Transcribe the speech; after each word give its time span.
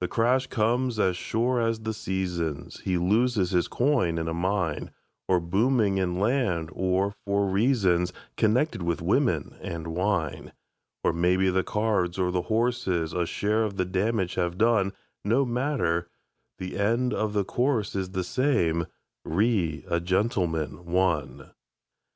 The 0.00 0.08
crash 0.08 0.48
comes 0.48 0.98
as 0.98 1.16
sure 1.16 1.60
as 1.60 1.78
the 1.78 1.94
seasons; 1.94 2.80
He 2.80 2.98
loses 2.98 3.52
his 3.52 3.68
coin 3.68 4.18
in 4.18 4.26
a 4.26 4.34
mine, 4.34 4.90
Or 5.28 5.38
booming 5.38 5.96
in 5.98 6.18
land, 6.18 6.70
or 6.72 7.14
for 7.24 7.46
reasons 7.46 8.12
Connected 8.36 8.82
with 8.82 9.00
women 9.00 9.54
and 9.60 9.86
wine. 9.94 10.54
Or 11.04 11.12
maybe 11.12 11.50
the 11.50 11.62
cards 11.62 12.18
or 12.18 12.32
the 12.32 12.42
horses 12.50 13.12
A 13.12 13.26
share 13.26 13.62
of 13.62 13.76
the 13.76 13.84
damage 13.84 14.34
have 14.34 14.58
done 14.58 14.92
No 15.24 15.44
matter; 15.44 16.08
the 16.58 16.76
end 16.76 17.14
of 17.14 17.32
the 17.32 17.44
course 17.44 17.94
is 17.94 18.10
The 18.10 18.24
same: 18.24 18.86
"Re 19.24 19.84
a 19.86 20.00
Gentleman, 20.00 20.84
One". 20.86 21.52